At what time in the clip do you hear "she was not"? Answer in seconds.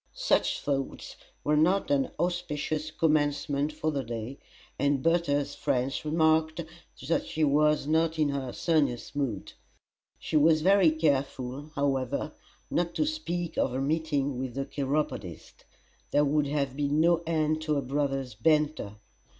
7.27-8.17